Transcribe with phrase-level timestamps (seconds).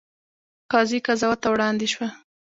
[0.71, 2.07] قاضي قضات ته وړاندې شوه.